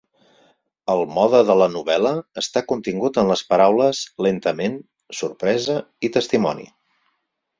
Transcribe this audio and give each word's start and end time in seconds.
El 0.93 1.01
mode 1.17 1.41
de 1.49 1.55
la 1.61 1.67
novel·la 1.73 2.13
està 2.43 2.63
contingut 2.71 3.19
en 3.23 3.29
les 3.33 3.43
paraules 3.51 4.01
lentament, 4.27 4.81
sorpresa 5.21 5.79
i 6.09 6.13
testimoni. 6.19 6.69